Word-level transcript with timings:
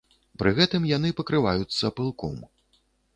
Пры 0.41 0.53
гэтым 0.59 0.87
яны 0.91 1.11
пакрываюцца 1.19 1.91
пылком. 1.99 2.41